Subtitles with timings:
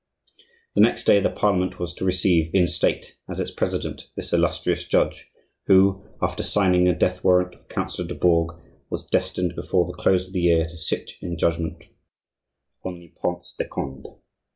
[0.73, 4.87] The next day the Parliament was to receive in state, as its president, this illustrious
[4.87, 5.29] judge,
[5.67, 8.59] who, after signing the death warrant of Councillor du Bourg,
[8.89, 11.83] was destined before the close of the year to sit in judgment
[12.83, 14.07] on the Prince de Conde!